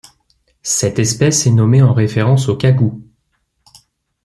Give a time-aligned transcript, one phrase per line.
[0.63, 3.03] Cette espèce est nommée en référence au Cagou.